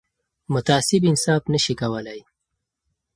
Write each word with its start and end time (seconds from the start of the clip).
متعصب 0.53 0.99
انصاف 1.09 1.43
نه 1.51 1.57
شي 1.63 1.73
کولای 1.81 2.21